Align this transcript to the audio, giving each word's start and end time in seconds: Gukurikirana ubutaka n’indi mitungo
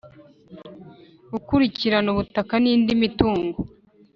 Gukurikirana 1.31 2.07
ubutaka 2.13 2.53
n’indi 2.63 2.91
mitungo 3.01 3.57